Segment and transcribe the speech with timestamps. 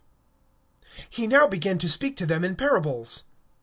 [1.15, 3.25] AND he began to speak to them in parables.